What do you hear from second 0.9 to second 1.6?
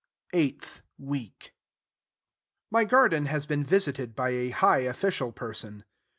WEEK